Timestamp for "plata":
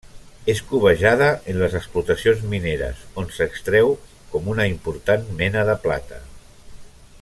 5.89-6.23